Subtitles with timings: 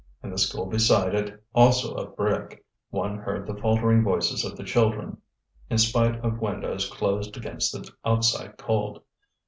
[0.23, 4.63] In the school beside it, also of brick, one heard the faltering voices of the
[4.63, 5.17] children,
[5.69, 9.03] in spite of windows closed against the outside cold.